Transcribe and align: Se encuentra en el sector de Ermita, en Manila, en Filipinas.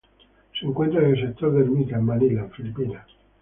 Se 0.59 0.65
encuentra 0.65 0.99
en 1.01 1.11
el 1.15 1.21
sector 1.27 1.53
de 1.53 1.59
Ermita, 1.59 1.95
en 1.97 2.05
Manila, 2.05 2.41
en 2.41 2.51
Filipinas. 2.53 3.05